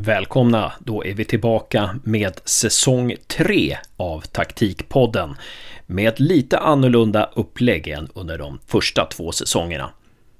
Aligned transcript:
Välkomna, 0.00 0.72
då 0.78 1.04
är 1.04 1.14
vi 1.14 1.24
tillbaka 1.24 1.98
med 2.04 2.40
säsong 2.44 3.16
3 3.26 3.76
av 3.96 4.20
Taktikpodden 4.20 5.36
med 5.86 6.08
ett 6.08 6.20
lite 6.20 6.58
annorlunda 6.58 7.30
upplägg 7.34 7.88
än 7.88 8.08
under 8.14 8.38
de 8.38 8.58
första 8.66 9.04
två 9.04 9.32
säsongerna. 9.32 9.90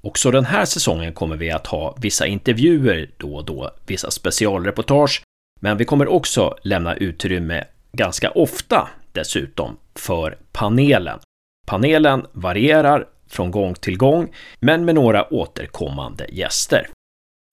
Också 0.01 0.31
den 0.31 0.45
här 0.45 0.65
säsongen 0.65 1.13
kommer 1.13 1.35
vi 1.35 1.51
att 1.51 1.67
ha 1.67 1.95
vissa 2.01 2.27
intervjuer 2.27 3.09
då 3.17 3.35
och 3.35 3.45
då, 3.45 3.71
vissa 3.87 4.11
specialreportage, 4.11 5.23
men 5.61 5.77
vi 5.77 5.85
kommer 5.85 6.07
också 6.07 6.55
lämna 6.61 6.95
utrymme 6.95 7.63
ganska 7.91 8.31
ofta 8.31 8.87
dessutom 9.11 9.77
för 9.95 10.37
panelen. 10.51 11.19
Panelen 11.67 12.25
varierar 12.31 13.07
från 13.29 13.51
gång 13.51 13.73
till 13.73 13.97
gång, 13.97 14.35
men 14.59 14.85
med 14.85 14.95
några 14.95 15.33
återkommande 15.33 16.25
gäster. 16.29 16.87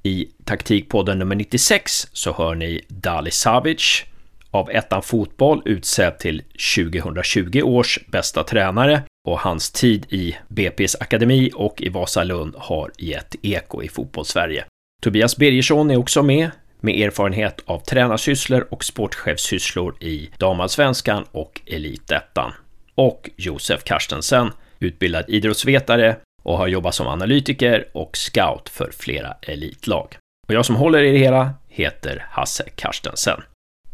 I 0.06 0.28
taktikpodden 0.44 1.18
nummer 1.18 1.36
96 1.36 2.08
så 2.12 2.32
hör 2.32 2.54
ni 2.54 2.80
Dali 2.88 3.30
Savic, 3.30 4.04
av 4.50 4.70
Ettan 4.70 5.02
Fotboll 5.02 5.62
utsedd 5.64 6.18
till 6.18 6.42
2020 6.76 7.62
års 7.62 7.98
bästa 8.06 8.42
tränare 8.42 9.02
och 9.28 9.38
hans 9.38 9.70
tid 9.70 10.06
i 10.08 10.36
BP's 10.48 10.96
akademi 11.00 11.50
och 11.54 11.82
i 11.82 11.88
Vasalund 11.88 12.54
har 12.58 12.90
gett 12.98 13.34
eko 13.42 13.82
i 13.82 13.88
fotbollssverige. 13.88 14.64
Tobias 15.02 15.36
Birgersson 15.36 15.90
är 15.90 15.96
också 15.96 16.22
med, 16.22 16.50
med 16.80 17.00
erfarenhet 17.00 17.60
av 17.64 17.78
tränarsysslor 17.78 18.66
och 18.70 18.84
sportchefssysslor 18.84 20.02
i 20.02 20.30
damallsvenskan 20.38 21.24
och 21.32 21.60
elitettan. 21.66 22.52
Och 22.94 23.30
Josef 23.36 23.84
Karstensen, 23.84 24.50
utbildad 24.78 25.24
idrottsvetare 25.28 26.16
och 26.46 26.58
har 26.58 26.66
jobbat 26.66 26.94
som 26.94 27.06
analytiker 27.06 27.88
och 27.92 28.16
scout 28.16 28.68
för 28.68 28.90
flera 28.98 29.36
elitlag. 29.42 30.16
Och 30.48 30.54
jag 30.54 30.66
som 30.66 30.76
håller 30.76 31.02
i 31.02 31.12
det 31.12 31.18
hela 31.18 31.54
heter 31.68 32.26
Hasse 32.30 32.64
Karstensen. 32.74 33.40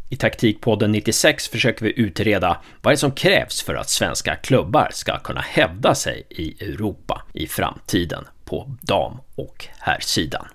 I 0.09 0.15
Taktikpodden 0.15 0.91
96 0.91 1.47
försöker 1.47 1.85
vi 1.85 1.99
utreda 1.99 2.61
vad 2.81 2.91
det 2.91 2.95
är 2.95 2.97
som 2.97 3.11
krävs 3.11 3.63
för 3.63 3.75
att 3.75 3.89
svenska 3.89 4.35
klubbar 4.35 4.89
ska 4.91 5.19
kunna 5.19 5.41
hävda 5.41 5.95
sig 5.95 6.23
i 6.29 6.63
Europa 6.63 7.21
i 7.33 7.47
framtiden 7.47 8.25
på 8.45 8.77
dam 8.81 9.17
och 9.35 9.67
herrsidan. 9.79 10.47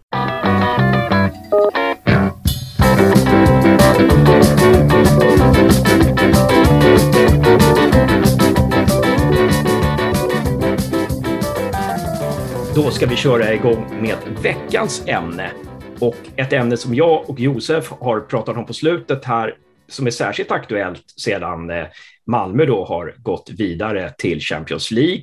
Då 12.79 12.91
ska 12.91 13.07
vi 13.07 13.17
köra 13.17 13.55
igång 13.55 14.03
med 14.03 14.17
veckans 14.43 15.09
ämne 15.09 15.51
och 16.01 16.17
ett 16.37 16.53
ämne 16.53 16.77
som 16.77 16.95
jag 16.95 17.31
och 17.31 17.41
Josef 17.41 17.91
har 17.91 18.21
pratat 18.21 18.57
om 18.57 18.67
på 18.67 18.75
slutet 18.75 19.25
här 19.25 19.55
som 19.89 20.07
är 20.07 20.11
särskilt 20.11 20.51
aktuellt 20.51 21.05
sedan 21.17 21.71
eh, 21.71 21.87
Malmö 22.27 22.65
då 22.65 22.85
har 22.85 23.15
gått 23.19 23.51
vidare 23.51 24.13
till 24.19 24.41
Champions 24.41 24.91
League 24.91 25.23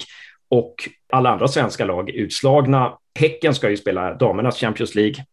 och 0.49 0.89
alla 1.09 1.29
andra 1.29 1.47
svenska 1.47 1.85
lag 1.85 2.09
är 2.09 2.13
utslagna. 2.13 2.97
Häcken 3.19 3.55
ska 3.55 3.69
ju 3.69 3.77
spela 3.77 4.13
damernas 4.13 4.59
Champions 4.59 4.95
League. 4.95 5.25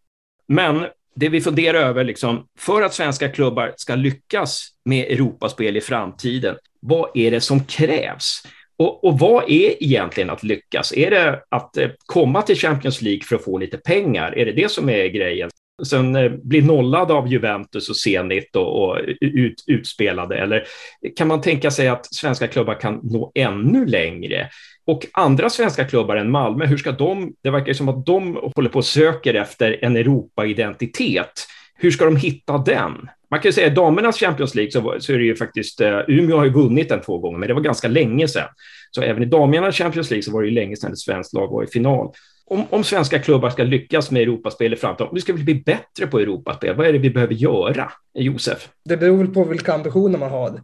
Men 0.49 0.87
det 1.15 1.29
vi 1.29 1.41
funderar 1.41 1.79
över, 1.79 2.05
liksom, 2.05 2.47
för 2.59 2.83
att 2.83 2.95
svenska 2.95 3.29
klubbar 3.29 3.73
ska 3.77 3.95
lyckas 3.95 4.69
med 4.85 5.07
Europaspel 5.07 5.77
i 5.77 5.81
framtiden, 5.81 6.57
vad 6.81 7.11
är 7.15 7.31
det 7.31 7.41
som 7.41 7.65
krävs? 7.65 8.43
Och, 8.77 9.05
och, 9.05 9.19
vad 9.19 9.45
är 9.51 9.83
egentligen 9.83 10.31
att 10.31 10.43
lyckas? 10.43 10.93
Är 10.93 11.11
det 11.11 11.43
att 11.49 11.77
eh, 11.77 11.89
komma 12.07 12.43
till 12.43 12.57
Champions 12.57 13.03
League 13.03 13.23
för 13.23 13.37
att 13.37 13.45
få 13.45 13.59
lite 13.59 13.79
pengar? 13.79 14.39
Är 14.39 14.47
det 14.47 14.53
det 14.53 14.71
som 14.71 14.89
är 14.89 15.07
grejen? 15.07 15.51
Sen 15.87 16.17
eh, 16.17 16.31
bli 16.31 16.63
nollad 16.63 17.11
av 17.11 17.29
Juventus 17.29 17.89
och 17.89 17.97
Zenit 17.97 18.57
och, 18.57 18.85
och 18.85 18.99
ut, 19.21 19.65
utspelade? 19.67 20.39
Eller 20.39 20.65
kan 21.17 21.29
man 21.29 21.41
tänka 21.41 21.71
sig 21.71 21.89
att 21.89 22.15
svenska 22.15 22.49
klubbar 22.49 22.81
kan 22.81 23.01
nå 23.03 23.33
ännu 23.35 23.87
längre? 23.87 24.49
Och 24.85 25.07
andra 25.13 25.51
svenska 25.51 25.85
klubbar 25.85 26.17
än 26.17 26.31
Malmö, 26.31 26.67
hur 26.67 26.77
ska 26.77 26.93
de, 26.93 27.35
det 27.43 27.51
verkar 27.51 27.73
som 27.73 27.89
att 27.89 28.07
de 28.07 28.51
håller 28.57 28.71
på 28.71 28.79
och 28.79 28.85
söker 28.85 29.35
efter 29.35 29.85
en 29.85 29.97
Europa-identitet. 29.97 31.47
Hur 31.75 31.91
ska 31.91 32.05
de 32.05 32.17
hitta 32.17 32.59
den? 32.59 33.09
Man 33.33 33.41
kan 33.41 33.49
ju 33.49 33.53
säga 33.53 33.67
att 33.67 33.75
damernas 33.75 34.17
Champions 34.17 34.55
League 34.55 34.73
så, 34.73 34.97
så 35.01 35.13
är 35.13 35.19
det 35.19 35.25
ju 35.25 35.37
faktiskt, 35.37 35.81
uh, 35.81 36.01
Umeå 36.09 36.37
har 36.37 36.45
ju 36.45 36.51
vunnit 36.51 36.89
den 36.89 37.01
två 37.01 37.19
gånger, 37.19 37.39
men 37.39 37.49
det 37.49 37.55
var 37.55 37.61
ganska 37.61 37.89
länge 37.89 38.29
sedan. 38.29 38.49
Så 38.91 39.03
även 39.03 39.23
i 39.23 39.27
damernas 39.27 39.77
Champions 39.77 40.11
League 40.11 40.23
så 40.23 40.33
var 40.33 40.43
det 40.43 40.49
ju 40.49 40.55
länge 40.55 40.77
sedan 40.77 40.93
ett 40.93 40.99
svenskt 40.99 41.33
lag 41.35 41.49
var 41.49 41.65
i 41.65 41.67
final. 41.67 42.13
Om, 42.47 42.65
om 42.71 42.85
svenska 42.85 43.19
klubbar 43.19 43.51
ska 43.51 43.63
lyckas 43.63 44.11
med 44.11 44.23
Europaspel 44.23 44.73
i 44.73 44.77
framtiden, 44.77 45.09
om 45.09 45.15
vi 45.15 45.21
ska 45.21 45.33
bli 45.33 45.55
bättre 45.55 46.07
på 46.07 46.19
Europaspel, 46.19 46.77
vad 46.77 46.87
är 46.87 46.93
det 46.93 46.99
vi 46.99 47.11
behöver 47.11 47.35
göra? 47.35 47.93
Josef? 48.15 48.69
Det 48.85 48.97
beror 48.97 49.17
väl 49.17 49.29
på 49.29 49.45
vilka 49.45 49.75
ambitioner 49.75 50.19
man 50.19 50.31
har. 50.31 50.61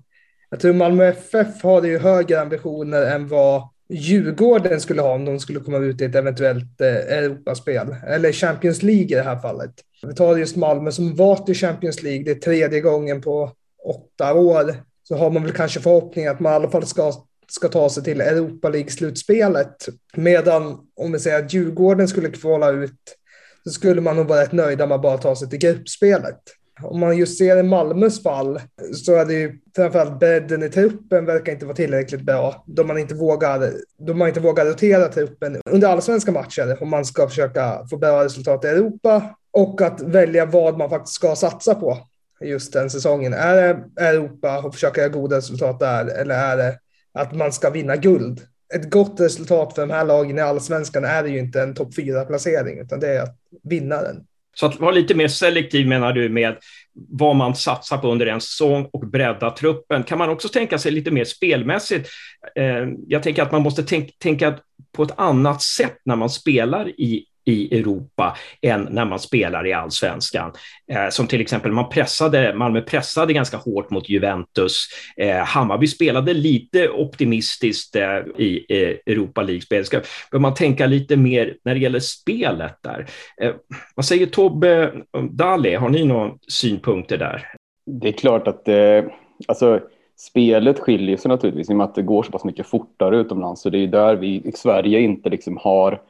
Jag 0.50 0.60
tror 0.60 0.72
Malmö 0.72 1.04
FF 1.04 1.62
har 1.62 1.82
ju 1.82 1.98
högre 1.98 2.40
ambitioner 2.40 3.14
än 3.14 3.28
vad 3.28 3.62
Djurgården 3.88 4.80
skulle 4.80 5.02
ha 5.02 5.14
om 5.14 5.24
de 5.24 5.40
skulle 5.40 5.60
komma 5.60 5.78
ut 5.78 6.00
i 6.00 6.04
ett 6.04 6.14
eventuellt 6.14 6.80
eh, 6.80 7.18
Europaspel, 7.18 7.96
eller 8.06 8.32
Champions 8.32 8.82
League 8.82 9.04
i 9.04 9.14
det 9.14 9.22
här 9.22 9.38
fallet. 9.38 9.70
Vi 10.02 10.14
tar 10.14 10.36
just 10.36 10.56
Malmö 10.56 10.92
som 10.92 11.16
varit 11.16 11.48
i 11.48 11.54
Champions 11.54 12.02
League, 12.02 12.24
det 12.24 12.30
är 12.30 12.34
tredje 12.34 12.80
gången 12.80 13.20
på 13.20 13.52
åtta 13.84 14.34
år, 14.34 14.74
så 15.02 15.16
har 15.16 15.30
man 15.30 15.42
väl 15.42 15.52
kanske 15.52 15.80
förhoppning 15.80 16.26
att 16.26 16.40
man 16.40 16.52
i 16.52 16.56
alla 16.56 16.70
fall 16.70 16.86
ska, 16.86 17.12
ska 17.48 17.68
ta 17.68 17.90
sig 17.90 18.04
till 18.04 18.20
Europa 18.20 18.68
League-slutspelet. 18.68 19.88
Medan 20.16 20.78
om 20.96 21.12
vi 21.12 21.18
säger 21.18 21.44
att 21.44 21.52
Djurgården 21.52 22.08
skulle 22.08 22.30
kvala 22.30 22.70
ut 22.70 23.16
så 23.64 23.70
skulle 23.70 24.00
man 24.00 24.16
nog 24.16 24.26
vara 24.26 24.42
rätt 24.42 24.52
nöjda 24.52 24.86
med 24.86 24.94
att 24.94 25.02
bara 25.02 25.18
ta 25.18 25.36
sig 25.36 25.50
till 25.50 25.58
gruppspelet 25.58 26.40
om 26.82 27.00
man 27.00 27.16
just 27.16 27.38
ser 27.38 27.56
i 27.56 27.62
Malmös 27.62 28.22
fall 28.22 28.60
så 28.94 29.14
är 29.14 29.24
det 29.24 29.34
ju 29.34 29.58
framförallt 29.76 30.18
bredden 30.18 30.62
i 30.62 30.68
truppen 30.68 31.24
verkar 31.24 31.52
inte 31.52 31.66
vara 31.66 31.76
tillräckligt 31.76 32.20
bra. 32.20 32.64
Då 32.66 32.84
man 32.84 32.98
inte 32.98 33.14
vågar, 33.14 33.72
då 33.98 34.14
man 34.14 34.28
inte 34.28 34.40
vågar 34.40 34.64
rotera 34.64 35.08
truppen 35.08 35.60
under 35.70 35.88
allsvenska 35.88 36.32
matcher 36.32 36.78
om 36.80 36.90
man 36.90 37.04
ska 37.04 37.28
försöka 37.28 37.86
få 37.90 37.96
bra 37.96 38.24
resultat 38.24 38.64
i 38.64 38.68
Europa 38.68 39.22
och 39.50 39.82
att 39.82 40.00
välja 40.00 40.46
vad 40.46 40.78
man 40.78 40.90
faktiskt 40.90 41.14
ska 41.14 41.36
satsa 41.36 41.74
på 41.74 41.98
just 42.40 42.72
den 42.72 42.90
säsongen. 42.90 43.32
Är 43.32 43.56
det 43.56 44.04
Europa 44.04 44.62
och 44.62 44.74
försöka 44.74 45.00
göra 45.00 45.12
goda 45.12 45.36
resultat 45.36 45.78
där 45.80 46.06
eller 46.06 46.34
är 46.34 46.56
det 46.56 46.78
att 47.12 47.34
man 47.34 47.52
ska 47.52 47.70
vinna 47.70 47.96
guld? 47.96 48.40
Ett 48.74 48.90
gott 48.90 49.20
resultat 49.20 49.74
för 49.74 49.82
de 49.82 49.90
här 49.90 50.04
lagen 50.04 50.38
i 50.38 50.40
allsvenskan 50.40 51.04
är 51.04 51.22
det 51.22 51.28
ju 51.28 51.38
inte 51.38 51.62
en 51.62 51.74
topp 51.74 51.94
fyra 51.94 52.24
placering 52.24 52.78
utan 52.78 53.00
det 53.00 53.08
är 53.08 53.22
att 53.22 53.36
vinna 53.62 54.02
den. 54.02 54.24
Så 54.60 54.66
att 54.66 54.80
vara 54.80 54.90
lite 54.90 55.14
mer 55.14 55.28
selektiv 55.28 55.86
menar 55.86 56.12
du 56.12 56.28
med 56.28 56.56
vad 57.08 57.36
man 57.36 57.54
satsar 57.54 57.98
på 57.98 58.12
under 58.12 58.26
en 58.26 58.40
säsong 58.40 58.88
och 58.92 59.08
bredda 59.08 59.50
truppen. 59.50 60.02
Kan 60.02 60.18
man 60.18 60.28
också 60.28 60.48
tänka 60.48 60.78
sig 60.78 60.92
lite 60.92 61.10
mer 61.10 61.24
spelmässigt? 61.24 62.08
Eh, 62.56 62.86
jag 63.06 63.22
tänker 63.22 63.42
att 63.42 63.52
man 63.52 63.62
måste 63.62 64.02
tänka 64.18 64.58
på 64.92 65.02
ett 65.02 65.18
annat 65.18 65.62
sätt 65.62 65.96
när 66.04 66.16
man 66.16 66.30
spelar 66.30 67.00
i 67.00 67.24
i 67.48 67.78
Europa 67.78 68.36
än 68.62 68.88
när 68.90 69.04
man 69.04 69.18
spelar 69.18 69.66
i 69.66 69.72
allsvenskan. 69.72 70.52
Eh, 70.92 71.08
som 71.10 71.26
till 71.26 71.40
exempel 71.40 71.72
man 71.72 71.88
pressade, 71.88 72.54
Malmö 72.54 72.80
pressade 72.80 73.32
ganska 73.32 73.56
hårt 73.56 73.90
mot 73.90 74.08
Juventus. 74.08 74.86
Eh, 75.16 75.36
Hammarby 75.36 75.86
spelade 75.86 76.34
lite 76.34 76.88
optimistiskt 76.88 77.96
eh, 77.96 78.18
i 78.38 78.66
eh, 78.68 79.12
Europa 79.12 79.42
League-spel. 79.42 79.84
Ska 79.84 80.02
man 80.32 80.54
tänka 80.54 80.86
lite 80.86 81.16
mer 81.16 81.56
när 81.64 81.74
det 81.74 81.80
gäller 81.80 82.00
spelet 82.00 82.76
där? 82.82 83.06
Eh, 83.42 83.54
vad 83.94 84.04
säger 84.04 84.26
Tobbe 84.26 84.92
Dali? 85.30 85.74
Har 85.74 85.88
ni 85.88 86.04
några 86.04 86.32
synpunkter 86.48 87.18
där? 87.18 87.46
Det 87.86 88.08
är 88.08 88.12
klart 88.12 88.48
att 88.48 88.68
eh, 88.68 89.04
alltså, 89.48 89.80
spelet 90.16 90.78
skiljer 90.78 91.16
sig 91.16 91.28
naturligtvis 91.28 91.70
i 91.70 91.72
och 91.72 91.76
med 91.76 91.84
att 91.84 91.94
det 91.94 92.02
går 92.02 92.22
så 92.22 92.32
pass 92.32 92.44
mycket 92.44 92.66
fortare 92.66 93.16
utomlands. 93.16 93.62
Så 93.62 93.70
det 93.70 93.78
är 93.78 93.86
där 93.86 94.16
vi 94.16 94.42
i 94.44 94.52
Sverige 94.52 95.00
inte 95.00 95.30
liksom 95.30 95.58
har 95.60 96.00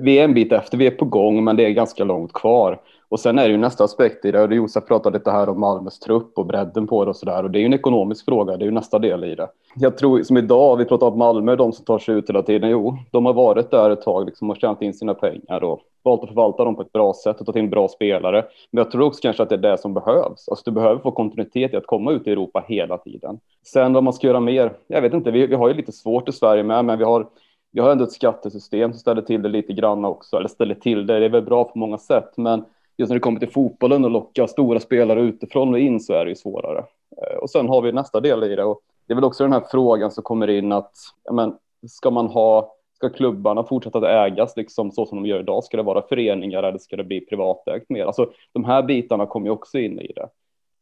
vi 0.00 0.18
är 0.18 0.24
en 0.24 0.34
bit 0.34 0.52
efter, 0.52 0.78
vi 0.78 0.86
är 0.86 0.90
på 0.90 1.04
gång, 1.04 1.44
men 1.44 1.56
det 1.56 1.66
är 1.66 1.70
ganska 1.70 2.04
långt 2.04 2.32
kvar. 2.32 2.80
Och 3.08 3.20
sen 3.20 3.38
är 3.38 3.42
det 3.42 3.50
ju 3.50 3.56
nästa 3.56 3.84
aspekt 3.84 4.24
i 4.24 4.30
det, 4.32 4.42
och 4.42 4.54
Josef 4.54 4.86
pratade 4.86 5.18
lite 5.18 5.30
här 5.30 5.48
om 5.48 5.60
Malmös 5.60 5.98
trupp 5.98 6.38
och 6.38 6.46
bredden 6.46 6.86
på 6.86 7.04
det 7.04 7.10
och 7.10 7.16
sådär. 7.16 7.44
Och 7.44 7.50
det 7.50 7.58
är 7.58 7.60
ju 7.60 7.66
en 7.66 7.74
ekonomisk 7.74 8.24
fråga, 8.24 8.56
det 8.56 8.64
är 8.64 8.66
ju 8.66 8.72
nästa 8.72 8.98
del 8.98 9.24
i 9.24 9.34
det. 9.34 9.48
Jag 9.74 9.98
tror 9.98 10.22
som 10.22 10.36
idag, 10.36 10.76
vi 10.76 10.84
pratar 10.84 11.06
om 11.06 11.18
Malmö, 11.18 11.56
de 11.56 11.72
som 11.72 11.84
tar 11.84 11.98
sig 11.98 12.14
ut 12.14 12.28
hela 12.28 12.42
tiden. 12.42 12.70
Jo, 12.70 12.96
de 13.10 13.26
har 13.26 13.32
varit 13.32 13.70
där 13.70 13.90
ett 13.90 14.02
tag 14.02 14.26
liksom, 14.26 14.50
och 14.50 14.56
tjänat 14.56 14.82
in 14.82 14.94
sina 14.94 15.14
pengar 15.14 15.64
och 15.64 15.80
valt 16.02 16.22
att 16.22 16.28
förvalta 16.28 16.64
dem 16.64 16.76
på 16.76 16.82
ett 16.82 16.92
bra 16.92 17.12
sätt 17.12 17.40
och 17.40 17.46
ta 17.46 17.58
in 17.58 17.70
bra 17.70 17.88
spelare. 17.88 18.44
Men 18.70 18.84
jag 18.84 18.90
tror 18.90 19.06
också 19.06 19.20
kanske 19.22 19.42
att 19.42 19.48
det 19.48 19.54
är 19.54 19.70
det 19.70 19.78
som 19.78 19.94
behövs. 19.94 20.48
Alltså 20.48 20.62
du 20.64 20.70
behöver 20.70 21.00
få 21.00 21.10
kontinuitet 21.10 21.72
i 21.72 21.76
att 21.76 21.86
komma 21.86 22.12
ut 22.12 22.26
i 22.26 22.30
Europa 22.30 22.64
hela 22.68 22.98
tiden. 22.98 23.38
Sen 23.66 23.92
vad 23.92 24.04
man 24.04 24.12
ska 24.12 24.26
göra 24.26 24.40
mer, 24.40 24.72
jag 24.86 25.02
vet 25.02 25.14
inte, 25.14 25.30
vi, 25.30 25.46
vi 25.46 25.54
har 25.54 25.68
ju 25.68 25.74
lite 25.74 25.92
svårt 25.92 26.28
i 26.28 26.32
Sverige 26.32 26.62
med, 26.62 26.84
men 26.84 26.98
vi 26.98 27.04
har 27.04 27.26
vi 27.72 27.80
har 27.80 27.90
ändå 27.90 28.04
ett 28.04 28.12
skattesystem 28.12 28.92
som 28.92 29.00
ställer 29.00 29.22
till 29.22 29.42
det 29.42 29.48
lite 29.48 29.72
grann 29.72 30.04
också, 30.04 30.36
eller 30.36 30.48
ställer 30.48 30.74
till 30.74 31.06
det, 31.06 31.18
det 31.18 31.24
är 31.24 31.30
väl 31.30 31.42
bra 31.42 31.64
på 31.64 31.78
många 31.78 31.98
sätt, 31.98 32.36
men 32.36 32.64
just 32.96 33.10
när 33.10 33.16
det 33.16 33.20
kommer 33.20 33.40
till 33.40 33.50
fotbollen 33.50 34.04
och 34.04 34.10
locka 34.10 34.46
stora 34.46 34.80
spelare 34.80 35.20
utifrån 35.20 35.72
och 35.72 35.78
in 35.78 36.00
så 36.00 36.12
är 36.12 36.24
det 36.24 36.30
ju 36.30 36.36
svårare. 36.36 36.84
Eh, 37.16 37.36
och 37.36 37.50
sen 37.50 37.68
har 37.68 37.82
vi 37.82 37.92
nästa 37.92 38.20
del 38.20 38.44
i 38.44 38.56
det 38.56 38.64
och 38.64 38.80
det 39.06 39.12
är 39.12 39.14
väl 39.14 39.24
också 39.24 39.44
den 39.44 39.52
här 39.52 39.64
frågan 39.70 40.10
som 40.10 40.24
kommer 40.24 40.50
in 40.50 40.72
att, 40.72 40.92
ja 41.24 41.32
men, 41.32 41.54
ska 41.86 42.10
man 42.10 42.26
ha 42.26 42.76
Ska 43.02 43.10
klubbarna 43.10 43.64
fortsätta 43.64 43.98
att 43.98 44.04
ägas 44.04 44.56
liksom 44.56 44.90
så 44.90 45.06
som 45.06 45.22
de 45.22 45.28
gör 45.28 45.40
idag? 45.40 45.64
Ska 45.64 45.76
det 45.76 45.82
vara 45.82 46.02
föreningar 46.02 46.62
eller 46.62 46.78
ska 46.78 46.96
det 46.96 47.04
bli 47.04 47.20
privatägt 47.20 47.90
mer? 47.90 48.04
Alltså 48.04 48.30
de 48.52 48.64
här 48.64 48.82
bitarna 48.82 49.26
kommer 49.26 49.46
ju 49.46 49.50
också 49.50 49.78
in 49.78 50.00
i 50.00 50.12
det. 50.12 50.28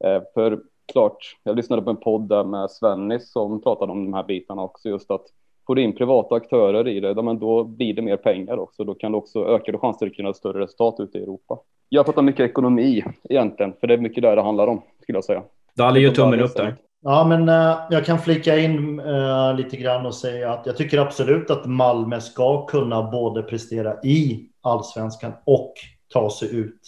Eh, 0.08 0.22
för 0.34 0.60
klart, 0.92 1.36
jag 1.42 1.56
lyssnade 1.56 1.82
på 1.82 1.90
en 1.90 1.96
podd 1.96 2.28
där 2.28 2.44
med 2.44 2.70
Svennis 2.70 3.32
som 3.32 3.62
pratade 3.62 3.92
om 3.92 4.04
de 4.04 4.14
här 4.14 4.22
bitarna 4.22 4.62
också, 4.62 4.88
just 4.88 5.10
att 5.10 5.26
får 5.70 5.74
du 5.74 5.82
in 5.82 5.96
privata 5.96 6.34
aktörer 6.34 6.88
i 6.88 7.00
det, 7.00 7.14
då 7.14 7.64
blir 7.64 7.94
det 7.94 8.02
mer 8.02 8.16
pengar 8.16 8.58
också. 8.58 8.84
Då 8.84 8.94
kan 8.94 9.12
du 9.12 9.18
också 9.18 9.44
öka 9.44 9.78
chanser 9.78 10.06
att 10.06 10.14
kunna 10.14 10.28
ha 10.28 10.34
större 10.34 10.60
resultat 10.60 10.96
ute 11.00 11.18
i 11.18 11.22
Europa. 11.22 11.58
Jag 11.88 12.06
pratar 12.06 12.22
mycket 12.22 12.50
ekonomi 12.50 13.04
egentligen, 13.28 13.72
för 13.80 13.86
det 13.86 13.94
är 13.94 13.98
mycket 13.98 14.22
där 14.22 14.36
det 14.36 14.42
handlar 14.42 14.66
om, 14.66 14.82
skulle 15.02 15.16
jag 15.16 15.24
säga. 15.24 15.42
Dalle 15.76 16.00
gör 16.00 16.10
tummen 16.10 16.40
upp 16.40 16.56
där. 16.56 16.76
Ja, 17.02 17.26
men 17.28 17.48
uh, 17.48 17.76
jag 17.90 18.04
kan 18.04 18.18
flika 18.18 18.58
in 18.58 19.00
uh, 19.00 19.56
lite 19.56 19.76
grann 19.76 20.06
och 20.06 20.14
säga 20.14 20.52
att 20.52 20.66
jag 20.66 20.76
tycker 20.76 20.98
absolut 20.98 21.50
att 21.50 21.66
Malmö 21.66 22.20
ska 22.20 22.66
kunna 22.66 23.10
både 23.10 23.42
prestera 23.42 23.94
i 24.02 24.48
allsvenskan 24.60 25.32
och 25.44 25.74
ta 26.12 26.30
sig 26.30 26.56
ut 26.56 26.80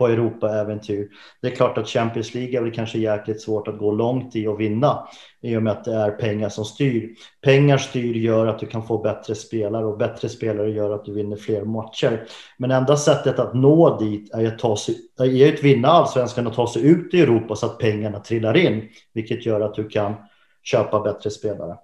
på 0.00 0.08
Europa-äventyr. 0.08 1.08
Det 1.42 1.48
är 1.48 1.56
klart 1.56 1.78
att 1.78 1.88
Champions 1.88 2.34
League 2.34 2.58
är 2.58 2.62
väl 2.62 2.72
kanske 2.72 2.98
jäkligt 2.98 3.42
svårt 3.42 3.68
att 3.68 3.78
gå 3.78 3.92
långt 3.92 4.36
i 4.36 4.46
och 4.46 4.60
vinna 4.60 5.08
i 5.42 5.56
och 5.56 5.62
med 5.62 5.72
att 5.72 5.84
det 5.84 5.94
är 5.94 6.10
pengar 6.10 6.48
som 6.48 6.64
styr. 6.64 7.10
Pengar 7.40 7.78
styr 7.78 8.14
gör 8.14 8.46
att 8.46 8.58
du 8.58 8.66
kan 8.66 8.86
få 8.86 8.98
bättre 8.98 9.34
spelare 9.34 9.84
och 9.84 9.98
bättre 9.98 10.28
spelare 10.28 10.70
gör 10.70 10.94
att 10.94 11.04
du 11.04 11.12
vinner 11.12 11.36
fler 11.36 11.64
matcher. 11.64 12.26
Men 12.58 12.70
enda 12.70 12.96
sättet 12.96 13.38
att 13.38 13.54
nå 13.54 13.98
dit 13.98 14.34
är 14.34 14.46
att, 14.46 14.58
ta 14.58 14.76
sig, 14.76 14.96
är 15.18 15.54
att 15.54 15.62
vinna 15.62 15.88
allsvenskan 15.88 16.46
och 16.46 16.54
ta 16.54 16.72
sig 16.72 16.86
ut 16.86 17.14
i 17.14 17.20
Europa 17.20 17.56
så 17.56 17.66
att 17.66 17.78
pengarna 17.78 18.20
trillar 18.20 18.56
in, 18.56 18.88
vilket 19.14 19.46
gör 19.46 19.60
att 19.60 19.74
du 19.74 19.88
kan 19.88 20.14
köpa 20.62 21.00
bättre 21.00 21.30
spelare. 21.30 21.76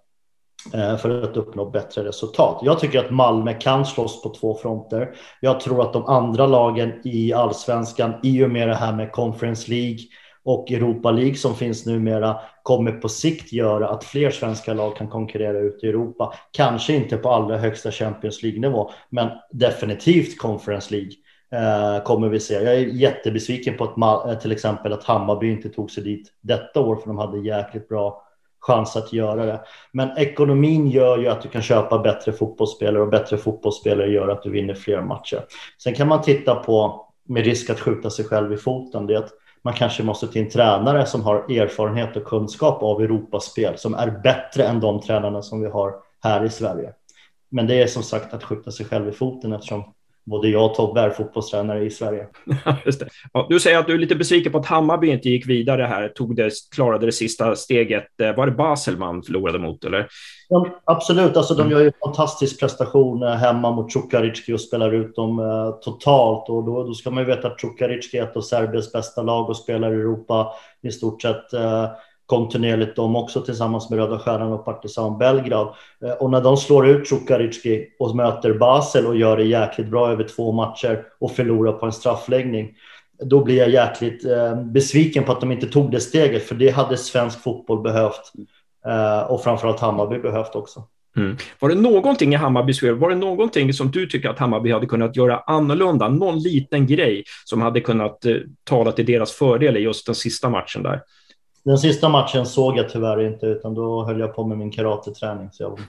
Eh, 0.75 0.97
för 0.97 1.23
att 1.23 1.37
uppnå 1.37 1.71
bättre 1.71 2.05
resultat. 2.05 2.59
Jag 2.63 2.81
tycker 2.81 2.99
att 2.99 3.11
Malmö 3.11 3.53
kan 3.53 3.87
slåss 3.87 4.23
på 4.23 4.35
två 4.35 4.55
fronter. 4.55 5.15
Jag 5.41 5.61
tror 5.61 5.83
att 5.83 5.93
de 5.93 6.07
andra 6.07 6.47
lagen 6.47 6.93
i 7.05 7.33
allsvenskan 7.33 8.15
i 8.23 8.45
och 8.45 8.51
med 8.51 8.69
det 8.69 8.75
här 8.75 8.93
med 8.93 9.13
Conference 9.13 9.71
League 9.71 9.99
och 10.45 10.73
Europa 10.73 11.11
League 11.11 11.35
som 11.35 11.55
finns 11.55 11.87
numera 11.87 12.37
kommer 12.63 12.93
på 12.93 13.09
sikt 13.09 13.53
göra 13.53 13.89
att 13.89 14.05
fler 14.05 14.31
svenska 14.31 14.75
lag 14.75 14.97
kan 14.97 15.09
konkurrera 15.09 15.59
ut 15.59 15.85
i 15.85 15.89
Europa. 15.89 16.35
Kanske 16.51 16.95
inte 16.95 17.17
på 17.17 17.31
allra 17.31 17.59
högsta 17.59 17.91
Champions 17.91 18.43
League-nivå, 18.43 18.91
men 19.11 19.29
definitivt 19.51 20.39
Conference 20.39 20.95
League 20.95 21.13
eh, 21.53 22.03
kommer 22.03 22.29
vi 22.29 22.41
se. 22.41 22.55
Jag 22.55 22.75
är 22.75 22.79
jättebesviken 22.79 23.77
på 23.77 23.85
att 23.85 24.29
eh, 24.29 24.39
till 24.39 24.53
exempel 24.53 24.93
att 24.93 25.05
Hammarby 25.05 25.51
inte 25.51 25.69
tog 25.69 25.91
sig 25.91 26.03
dit 26.05 26.33
detta 26.41 26.81
år, 26.81 26.97
för 26.97 27.07
de 27.07 27.19
hade 27.19 27.39
jäkligt 27.39 27.89
bra 27.89 28.26
chans 28.67 28.97
att 28.97 29.13
göra 29.13 29.47
det. 29.47 29.61
Men 29.93 30.19
ekonomin 30.19 30.87
gör 30.91 31.19
ju 31.19 31.29
att 31.29 31.43
du 31.43 31.49
kan 31.49 31.63
köpa 31.63 31.99
bättre 31.99 32.33
fotbollsspelare 32.33 33.03
och 33.03 33.09
bättre 33.09 33.37
fotbollsspelare 33.37 34.11
gör 34.11 34.29
att 34.29 34.43
du 34.43 34.51
vinner 34.51 34.75
fler 34.75 35.03
matcher. 35.03 35.45
Sen 35.83 35.95
kan 35.95 36.09
man 36.09 36.23
titta 36.23 36.55
på, 36.55 37.07
med 37.29 37.45
risk 37.45 37.71
att 37.71 37.81
skjuta 37.81 38.11
sig 38.11 38.25
själv 38.25 38.53
i 38.53 38.57
foten, 38.57 39.07
det 39.07 39.15
är 39.15 39.19
att 39.19 39.33
man 39.63 39.75
kanske 39.75 40.03
måste 40.03 40.29
till 40.29 40.43
en 40.43 40.51
tränare 40.51 41.07
som 41.07 41.23
har 41.23 41.37
erfarenhet 41.37 42.17
och 42.17 42.25
kunskap 42.25 42.83
av 42.83 43.03
Europaspel 43.03 43.79
som 43.79 43.95
är 43.95 44.11
bättre 44.11 44.65
än 44.65 44.81
de 44.81 45.01
tränarna 45.01 45.43
som 45.43 45.61
vi 45.61 45.69
har 45.69 45.95
här 46.23 46.45
i 46.45 46.51
Sverige. 46.51 46.93
Men 47.51 47.67
det 47.67 47.83
är 47.83 47.87
som 47.87 48.03
sagt 48.03 48.35
att 48.35 48.45
skjuta 48.45 48.71
sig 48.71 48.87
själv 48.87 49.09
i 49.09 49.13
foten 49.13 49.53
eftersom 49.53 49.85
både 50.27 50.49
jag 50.49 50.65
och 50.65 50.75
Tobbe 50.75 51.01
är 51.01 51.11
fotbollstränare 51.11 51.85
i 51.85 51.91
Sverige. 51.91 52.27
Ja, 53.33 53.47
du 53.49 53.61
säger 53.61 53.79
att 53.79 53.87
du 53.87 53.95
är 53.95 53.99
lite 53.99 54.15
besviken 54.15 54.53
på 54.53 54.59
att 54.59 54.67
Hammarby 54.67 55.11
inte 55.11 55.29
gick 55.29 55.47
vidare 55.47 55.83
här, 55.83 56.09
tog 56.09 56.37
det, 56.37 56.53
klarade 56.75 57.07
det 57.07 57.13
sista 57.13 57.57
steget. 57.57 58.21
Eh, 58.21 58.37
var 58.37 58.47
det 58.47 58.53
Basel 58.53 58.97
man 58.97 59.23
förlorade 59.23 59.59
mot? 59.59 59.85
Eller? 59.85 60.09
Ja, 60.49 60.67
absolut, 60.85 61.37
alltså, 61.37 61.55
de 61.55 61.71
gör 61.71 61.81
ju 61.81 61.87
en 61.87 61.93
fantastisk 62.05 62.61
prestation 62.61 63.23
eh, 63.23 63.31
hemma 63.31 63.71
mot 63.71 63.93
Cukaricki 63.93 64.53
och 64.53 64.61
spelar 64.61 64.95
ut 64.95 65.17
dem 65.17 65.39
eh, 65.39 65.71
totalt. 65.71 66.49
Och 66.49 66.65
då, 66.65 66.85
då 66.85 66.95
ska 66.95 67.11
man 67.11 67.23
ju 67.23 67.27
veta 67.27 67.49
att 67.49 67.59
Cukaricki 67.59 68.19
är 68.19 68.23
ett 68.23 68.37
av 68.37 68.41
Serbiens 68.41 68.93
bästa 68.93 69.23
lag 69.23 69.49
och 69.49 69.57
spelar 69.57 69.93
i 69.93 69.97
Europa 69.97 70.53
i 70.83 70.91
stort 70.91 71.23
sett. 71.23 71.53
Eh, 71.53 71.89
kontinuerligt 72.27 72.97
de 72.97 73.17
också 73.17 73.41
tillsammans 73.41 73.91
med 73.91 73.99
Röda 73.99 74.19
Stjärnan 74.19 74.53
och 74.53 74.65
Partizan 74.65 75.19
Belgrad. 75.19 75.75
Eh, 76.05 76.11
och 76.11 76.31
när 76.31 76.41
de 76.41 76.57
slår 76.57 76.89
ut 76.89 77.09
Cukaricki 77.09 77.87
och 77.99 78.17
möter 78.17 78.55
Basel 78.55 79.07
och 79.07 79.17
gör 79.17 79.37
det 79.37 79.45
jäkligt 79.45 79.89
bra 79.89 80.13
över 80.13 80.25
två 80.25 80.53
matcher 80.53 81.03
och 81.21 81.33
förlorar 81.33 81.73
på 81.73 81.87
en 81.87 81.93
straffläggning, 81.93 82.75
då 83.25 83.45
blir 83.45 83.57
jag 83.57 83.71
jäkligt 83.71 84.25
eh, 84.25 84.63
besviken 84.63 85.25
på 85.25 85.33
att 85.33 85.41
de 85.41 85.53
inte 85.53 85.67
tog 85.67 85.91
det 85.91 86.01
steget, 86.01 86.43
för 86.43 86.55
det 86.55 86.71
hade 86.71 86.97
svensk 86.97 87.43
fotboll 87.43 87.83
behövt. 87.83 88.33
Eh, 88.87 89.31
och 89.31 89.43
framförallt 89.43 89.81
Hammarby 89.81 90.19
behövt 90.19 90.55
också. 90.55 90.85
Mm. 91.17 91.37
Var 91.59 91.69
det 91.69 91.75
någonting 91.75 92.33
i 92.33 92.37
Hammarbys 92.37 92.77
spel, 92.77 92.95
var 92.95 93.11
det 93.11 93.17
någonting 93.17 93.73
som 93.73 93.91
du 93.91 94.07
tycker 94.07 94.29
att 94.29 94.39
Hammarby 94.39 94.73
hade 94.73 94.87
kunnat 94.87 95.17
göra 95.17 95.39
annorlunda? 95.39 96.09
Någon 96.09 96.39
liten 96.39 96.87
grej 96.87 97.25
som 97.45 97.63
hade 97.63 97.81
kunnat 97.81 98.25
eh, 98.25 98.37
tala 98.65 98.93
till 98.93 99.07
deras 99.07 99.33
fördel 99.33 99.77
i 99.77 99.81
just 99.81 100.07
den 100.07 100.15
sista 100.15 100.51
matchen 100.51 100.83
där? 100.83 101.01
Den 101.67 101.79
sista 101.79 102.09
matchen 102.09 102.47
såg 102.47 102.79
jag 102.79 102.89
tyvärr 102.89 103.27
inte, 103.27 103.47
utan 103.47 103.75
då 103.75 104.05
höll 104.05 104.21
jag 104.21 104.35
på 104.35 104.47
med 104.47 104.59
min 104.59 104.71
karateträning. 104.71 105.49
Så 105.53 105.63
jag... 105.63 105.79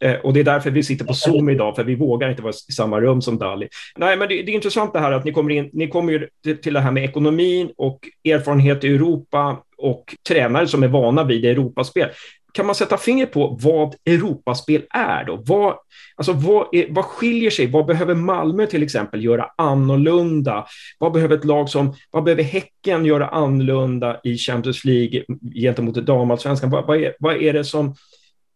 Eh, 0.00 0.14
och 0.14 0.32
det 0.32 0.40
är 0.40 0.44
därför 0.44 0.70
vi 0.70 0.82
sitter 0.82 1.04
på 1.04 1.14
Zoom 1.14 1.48
idag, 1.48 1.76
för 1.76 1.84
vi 1.84 1.94
vågar 1.94 2.30
inte 2.30 2.42
vara 2.42 2.52
i 2.68 2.72
samma 2.72 3.00
rum 3.00 3.22
som 3.22 3.38
Dali. 3.38 3.68
Nej, 3.96 4.16
men 4.16 4.28
det, 4.28 4.42
det 4.42 4.52
är 4.52 4.54
intressant 4.54 4.92
det 4.92 4.98
här 4.98 5.12
att 5.12 5.24
ni 5.24 5.32
kommer 5.32 5.50
in, 5.50 5.70
ni 5.72 5.88
kommer 5.88 6.12
ju 6.12 6.28
till 6.62 6.74
det 6.74 6.80
här 6.80 6.90
med 6.90 7.04
ekonomin 7.04 7.70
och 7.76 7.98
erfarenhet 8.24 8.84
i 8.84 8.94
Europa 8.94 9.58
och 9.78 10.16
tränare 10.28 10.66
som 10.66 10.82
är 10.82 10.88
vana 10.88 11.24
vid 11.24 11.44
Europaspel 11.44 12.08
kan 12.56 12.66
man 12.66 12.74
sätta 12.74 12.96
fingret 12.96 13.32
på 13.32 13.58
vad 13.60 13.94
Europaspel 14.04 14.82
är 14.90 15.24
då? 15.24 15.42
Vad, 15.46 15.74
alltså 16.16 16.32
vad, 16.32 16.66
är, 16.72 16.86
vad 16.90 17.04
skiljer 17.04 17.50
sig? 17.50 17.66
Vad 17.66 17.86
behöver 17.86 18.14
Malmö 18.14 18.66
till 18.66 18.82
exempel 18.82 19.24
göra 19.24 19.50
annorlunda? 19.56 20.66
Vad 20.98 21.12
behöver 21.12 21.36
ett 21.36 21.44
lag 21.44 21.68
som, 21.68 21.94
vad 22.10 22.24
behöver 22.24 22.42
Häcken 22.42 23.04
göra 23.04 23.28
annorlunda 23.28 24.20
i 24.24 24.36
Champions 24.36 24.84
League 24.84 25.24
gentemot 25.54 25.94
damallsvenskan? 25.94 26.70
Vad, 26.70 26.86
vad, 26.86 27.02
är, 27.02 27.14
vad 27.18 27.36
är 27.36 27.52
det 27.52 27.64
som 27.64 27.94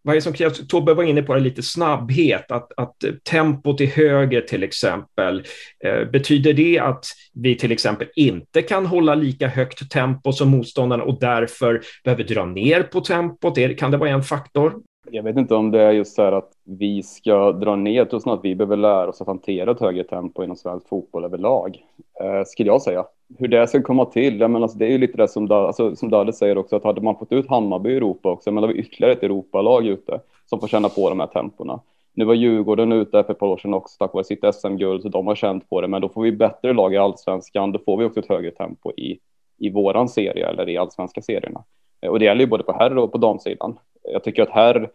vad 0.02 0.12
är 0.12 0.17
det 0.17 0.23
som 0.23 0.32
krävs? 0.32 0.67
Tobbe 0.69 0.94
var 0.94 1.05
inne 1.05 1.23
på 1.23 1.35
det 1.35 1.41
lite 1.41 1.62
snabbhet, 1.62 2.50
att, 2.50 2.73
att 2.76 3.05
eh, 3.05 3.12
tempot 3.12 3.79
till 3.79 3.88
höger 3.88 4.41
till 4.41 4.62
exempel. 4.62 5.44
Eh, 5.85 6.11
betyder 6.11 6.52
det 6.52 6.79
att 6.79 7.06
vi 7.35 7.55
till 7.55 7.73
exempel 7.73 8.08
inte 8.17 8.62
kan 8.62 8.87
hålla 8.87 9.14
lika 9.14 9.49
högt 9.49 9.91
tempo 9.91 10.32
som 10.32 10.49
motståndarna 10.49 11.05
och 11.05 11.20
därför 11.20 11.81
behöver 12.05 12.25
dra 12.25 12.44
ner 12.44 12.82
på 12.82 13.00
tempot? 13.00 13.79
Kan 13.79 13.91
det 13.91 13.97
vara 13.97 14.11
en 14.11 14.23
faktor? 14.23 14.75
Jag 15.08 15.23
vet 15.23 15.37
inte 15.37 15.55
om 15.55 15.70
det 15.70 15.81
är 15.81 15.93
just 15.93 16.14
så 16.14 16.23
här 16.23 16.32
att 16.32 16.52
vi 16.64 17.02
ska 17.02 17.52
dra 17.52 17.76
ner. 17.76 18.05
trots 18.05 18.26
att 18.26 18.44
vi 18.44 18.55
behöver 18.55 18.76
lära 18.76 19.08
oss 19.08 19.20
att 19.20 19.26
hantera 19.26 19.70
ett 19.70 19.81
högre 19.81 20.05
tempo 20.05 20.44
inom 20.44 20.56
svensk 20.56 20.88
fotboll 20.88 21.25
överlag, 21.25 21.85
eh, 22.20 22.44
skulle 22.47 22.69
jag 22.69 22.82
säga. 22.82 23.05
Hur 23.38 23.49
det 23.49 23.67
ska 23.67 23.82
komma 23.82 24.05
till, 24.05 24.41
jag 24.41 24.50
menar, 24.50 24.62
alltså, 24.62 24.79
det 24.79 24.87
är 24.87 24.91
ju 24.91 24.99
lite 24.99 25.17
det 25.17 25.29
som, 25.29 25.52
alltså, 25.52 25.96
som 25.96 26.10
Dalle 26.10 26.32
säger 26.32 26.58
också, 26.58 26.77
att 26.77 26.84
hade 26.84 27.01
man 27.01 27.19
fått 27.19 27.32
ut 27.32 27.48
Hammarby 27.48 27.91
i 27.91 27.96
Europa 27.96 28.31
också, 28.31 28.53
men 28.53 28.63
det 28.63 28.67
var 28.67 28.74
ytterligare 28.74 29.13
ett 29.13 29.22
Europalag 29.22 29.86
ute 29.86 30.20
som 30.46 30.60
får 30.60 30.69
känna 30.69 30.89
på 30.89 31.08
de 31.08 31.20
här 31.20 31.27
tempona. 31.27 31.81
Nu 32.15 32.24
var 32.24 32.34
Djurgården 32.34 32.93
ute 32.93 33.24
för 33.24 33.32
ett 33.32 33.39
par 33.39 33.46
år 33.46 33.56
sedan 33.56 33.74
också 33.74 33.96
tack 33.98 34.15
vare 34.15 34.24
sitt 34.24 34.55
SM-guld, 34.55 35.03
så 35.03 35.08
de 35.08 35.27
har 35.27 35.34
känt 35.34 35.70
på 35.70 35.81
det, 35.81 35.89
men 35.89 36.03
då 36.03 36.08
får 36.08 36.22
vi 36.22 36.32
bättre 36.32 36.72
lag 36.72 36.94
i 36.94 36.96
allsvenskan, 36.96 37.72
då 37.72 37.79
får 37.79 37.96
vi 37.96 38.05
också 38.05 38.20
ett 38.20 38.29
högre 38.29 38.51
tempo 38.51 38.93
i, 38.96 39.19
i 39.58 39.70
våran 39.70 40.08
serie 40.08 40.48
eller 40.48 40.69
i 40.69 40.77
allsvenska 40.77 41.22
serierna. 41.22 41.65
Eh, 42.01 42.10
och 42.10 42.19
det 42.19 42.24
gäller 42.24 42.41
ju 42.41 42.51
både 42.51 42.65
på 42.65 42.72
herr 42.72 42.98
och 42.98 43.13
på 43.13 43.19
damsidan. 43.19 43.79
Jag 44.13 44.24
tycker 44.24 44.43
att 44.43 44.51
herr, 44.51 44.91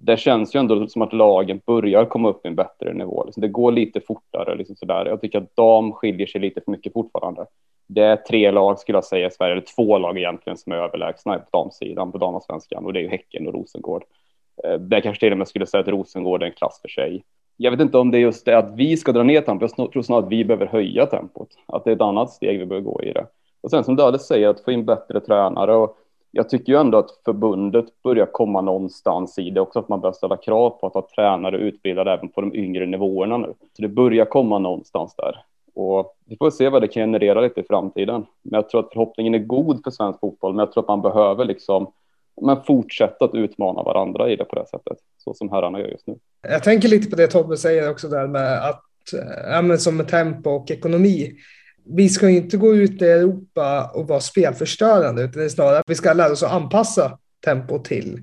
det 0.00 0.16
känns 0.16 0.54
ju 0.54 0.60
ändå 0.60 0.86
som 0.88 1.02
att 1.02 1.12
lagen 1.12 1.60
börjar 1.66 2.04
komma 2.04 2.28
upp 2.28 2.44
i 2.44 2.48
en 2.48 2.54
bättre 2.54 2.92
nivå. 2.94 3.24
Liksom 3.24 3.40
det 3.40 3.48
går 3.48 3.72
lite 3.72 4.00
fortare. 4.00 4.54
Liksom 4.54 4.76
sådär. 4.76 5.06
Jag 5.06 5.20
tycker 5.20 5.38
att 5.38 5.56
dam 5.56 5.92
skiljer 5.92 6.26
sig 6.26 6.40
lite 6.40 6.60
för 6.60 6.70
mycket 6.70 6.92
fortfarande. 6.92 7.46
Det 7.86 8.02
är 8.02 8.16
tre 8.16 8.50
lag 8.50 8.78
skulle 8.78 8.96
jag 8.96 9.04
säga 9.04 9.26
i 9.26 9.30
Sverige, 9.30 9.52
eller 9.52 9.64
två 9.76 9.98
lag 9.98 10.18
egentligen 10.18 10.56
som 10.56 10.72
är 10.72 10.76
överlägsna 10.76 11.38
på 11.38 11.58
damsidan, 11.58 12.12
på 12.12 12.18
damallsvenskan 12.18 12.84
och 12.84 12.92
det 12.92 13.00
är 13.00 13.02
ju 13.02 13.08
Häcken 13.08 13.46
och 13.46 13.54
Rosengård. 13.54 14.04
Eh, 14.64 14.70
där 14.70 14.78
det 14.78 15.00
kanske 15.00 15.20
till 15.20 15.32
och 15.32 15.38
med 15.38 15.48
skulle 15.48 15.66
säga 15.66 15.80
att 15.80 15.88
Rosengård 15.88 16.42
är 16.42 16.46
en 16.46 16.52
klass 16.52 16.80
för 16.82 16.88
sig. 16.88 17.24
Jag 17.56 17.70
vet 17.70 17.80
inte 17.80 17.98
om 17.98 18.10
det 18.10 18.18
är 18.18 18.20
just 18.20 18.44
det 18.44 18.58
att 18.58 18.74
vi 18.74 18.96
ska 18.96 19.12
dra 19.12 19.22
ner 19.22 19.40
tempot. 19.40 19.72
Jag 19.76 19.92
tror 19.92 20.02
snarare 20.02 20.24
att 20.24 20.32
vi 20.32 20.44
behöver 20.44 20.66
höja 20.66 21.06
tempot. 21.06 21.48
Att 21.66 21.84
det 21.84 21.90
är 21.90 21.94
ett 21.94 22.00
annat 22.00 22.30
steg 22.30 22.58
vi 22.58 22.66
behöver 22.66 22.84
gå 22.84 23.02
i 23.02 23.12
det. 23.12 23.26
Och 23.60 23.70
sen 23.70 23.84
som 23.84 23.96
Döde 23.96 24.18
säger, 24.18 24.48
att 24.48 24.60
få 24.60 24.72
in 24.72 24.84
bättre 24.84 25.20
tränare. 25.20 25.74
Och 25.74 25.96
jag 26.30 26.48
tycker 26.48 26.72
ju 26.72 26.78
ändå 26.78 26.98
att 26.98 27.10
förbundet 27.24 28.02
börjar 28.02 28.26
komma 28.26 28.60
någonstans 28.60 29.38
i 29.38 29.50
det 29.50 29.60
också, 29.60 29.78
att 29.78 29.88
man 29.88 30.00
börjar 30.00 30.12
ställa 30.12 30.36
krav 30.36 30.70
på 30.70 30.86
att 30.86 30.94
ha 30.94 31.08
tränare 31.14 31.58
utbildade 31.58 32.12
även 32.12 32.28
på 32.28 32.40
de 32.40 32.54
yngre 32.54 32.86
nivåerna 32.86 33.36
nu. 33.36 33.54
Så 33.72 33.82
det 33.82 33.88
börjar 33.88 34.24
komma 34.24 34.58
någonstans 34.58 35.14
där. 35.16 35.44
Och 35.74 36.16
vi 36.24 36.36
får 36.36 36.50
se 36.50 36.68
vad 36.68 36.82
det 36.82 36.88
kan 36.88 37.02
generera 37.02 37.40
lite 37.40 37.60
i 37.60 37.64
framtiden. 37.64 38.26
Men 38.42 38.58
jag 38.58 38.68
tror 38.68 38.80
att 38.80 38.92
förhoppningen 38.92 39.34
är 39.34 39.38
god 39.38 39.84
för 39.84 39.90
svensk 39.90 40.20
fotboll, 40.20 40.52
men 40.52 40.58
jag 40.58 40.72
tror 40.72 40.82
att 40.82 40.88
man 40.88 41.02
behöver 41.02 41.44
liksom 41.44 41.92
men 42.40 42.62
fortsätta 42.62 43.24
att 43.24 43.34
utmana 43.34 43.82
varandra 43.82 44.30
i 44.30 44.36
det 44.36 44.44
på 44.44 44.54
det 44.54 44.66
sättet, 44.66 44.98
så 45.18 45.34
som 45.34 45.50
herrarna 45.50 45.80
gör 45.80 45.86
just 45.86 46.06
nu. 46.06 46.18
Jag 46.42 46.62
tänker 46.62 46.88
lite 46.88 47.10
på 47.10 47.16
det 47.16 47.26
Tobbe 47.26 47.56
säger 47.56 47.90
också 47.90 48.08
där 48.08 48.26
med 48.26 48.68
att, 48.68 48.82
ja, 49.70 49.76
som 49.78 49.96
med 49.96 50.08
tempo 50.08 50.50
och 50.50 50.70
ekonomi 50.70 51.32
vi 51.88 52.08
ska 52.08 52.28
inte 52.28 52.56
gå 52.56 52.74
ut 52.74 53.02
i 53.02 53.04
Europa 53.04 53.90
och 53.94 54.08
vara 54.08 54.20
spelförstörande, 54.20 55.22
utan 55.22 55.38
det 55.38 55.44
är 55.44 55.48
snarare 55.48 55.78
att 55.78 55.90
vi 55.90 55.94
ska 55.94 56.12
lära 56.12 56.32
oss 56.32 56.42
att 56.42 56.52
anpassa 56.52 57.18
tempo 57.44 57.78
till. 57.78 58.20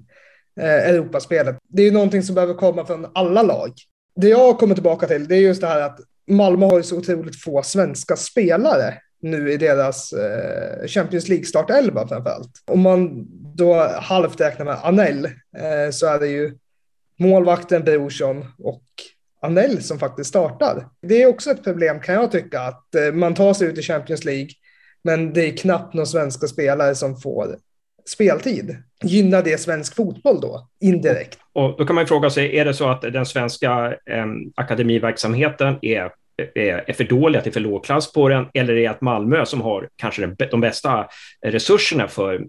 eh, 0.60 0.90
Europaspelet. 0.90 1.58
Det 1.70 1.82
är 1.82 1.86
ju 1.86 1.92
någonting 1.92 2.24
som 2.24 2.36
behöver 2.36 2.54
komma 2.54 2.86
från 2.86 3.08
alla 3.14 3.42
lag. 3.42 3.72
Det 4.16 4.28
jag 4.30 4.60
kommer 4.60 4.76
tillbaka 4.76 5.08
till 5.08 5.28
det 5.28 5.36
är 5.36 5.40
just 5.40 5.62
det 5.62 5.68
här 5.68 5.82
att 5.82 6.00
Malmö 6.28 6.66
har 6.66 6.78
ju 6.78 6.84
så 6.84 6.98
otroligt 6.98 7.44
få 7.44 7.64
svenska 7.64 8.16
spelare 8.16 8.94
nu 9.22 9.52
i 9.52 9.58
deras 9.58 10.14
eh, 10.14 10.88
Champions 10.88 11.28
League 11.28 11.46
startelva 11.46 12.08
framförallt. 12.08 12.52
Om 12.66 12.82
man 12.82 13.26
då 13.56 13.88
halvt 13.88 14.42
räknar 14.42 14.66
med 14.66 14.78
Anel 14.84 15.26
eh, 15.26 15.92
så 15.92 16.08
är 16.08 16.20
det 16.20 16.28
ju 16.28 16.58
målvakten 17.20 17.84
Brorsson 17.84 18.46
och 18.58 18.84
Anel 19.44 19.84
som 19.84 20.00
faktiskt 20.00 20.30
startar. 20.30 20.88
Det 21.02 21.24
är 21.24 21.28
också 21.28 21.52
ett 21.52 21.64
problem 21.64 22.00
kan 22.00 22.16
jag 22.16 22.32
tycka 22.32 22.62
att 22.62 22.96
eh, 22.96 23.14
man 23.14 23.36
tar 23.36 23.54
sig 23.54 23.68
ut 23.68 23.78
i 23.78 23.82
Champions 23.82 24.26
League 24.26 24.50
men 25.04 25.34
det 25.34 25.48
är 25.48 25.58
knappt 25.58 25.94
några 25.94 26.06
svenska 26.06 26.48
spelare 26.48 26.96
som 26.96 27.18
får 27.18 27.56
speltid. 28.06 28.78
Gynnar 29.04 29.44
det 29.44 29.58
svensk 29.58 29.96
fotboll 29.96 30.42
då, 30.42 30.68
indirekt? 30.82 31.40
Och 31.54 31.76
då 31.78 31.86
kan 31.86 31.96
man 31.96 32.08
fråga 32.08 32.30
sig, 32.30 32.58
är 32.58 32.66
det 32.66 32.74
så 32.74 32.90
att 32.90 33.02
den 33.02 33.26
svenska 33.26 33.92
eh, 33.92 34.26
akademiverksamheten 34.56 35.80
är 35.82 36.12
Eh, 36.38 36.64
eh, 36.64 36.80
är 36.88 36.94
för 36.94 37.04
dålig, 37.04 37.38
att 37.38 37.44
det 37.44 37.50
är 37.50 37.52
för 37.52 37.60
låg 37.60 37.86
klass 37.86 38.14
på 38.14 38.30
den, 38.30 38.46
eller 38.54 38.74
är 38.74 38.82
det 38.82 38.88
att 38.88 39.02
Malmö 39.02 39.46
som 39.46 39.62
har 39.62 39.90
kanske 39.96 40.36
de 40.52 40.62
bästa 40.62 41.08
resurserna 41.46 42.08
för, 42.08 42.46